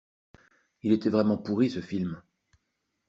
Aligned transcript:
Il 0.81 0.93
était 0.93 1.11
vraiment 1.11 1.37
pourri 1.37 1.69
ce 1.69 1.79
film. 1.79 2.23